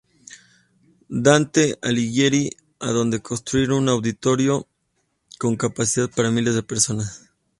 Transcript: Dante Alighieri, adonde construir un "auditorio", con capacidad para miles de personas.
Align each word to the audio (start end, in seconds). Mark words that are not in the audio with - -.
Dante 1.11 1.77
Alighieri, 1.83 2.49
adonde 2.79 3.21
construir 3.21 3.71
un 3.71 3.87
"auditorio", 3.87 4.65
con 5.37 5.55
capacidad 5.55 6.09
para 6.09 6.31
miles 6.31 6.55
de 6.55 6.63
personas. 6.63 7.29